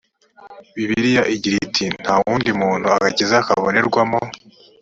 bibiliya 0.75 1.23
igira 1.35 1.57
iti 1.67 1.85
nta 2.01 2.15
wundi 2.21 2.49
muntu 2.61 2.85
agakiza 2.95 3.45
kabonerwamo 3.45 4.19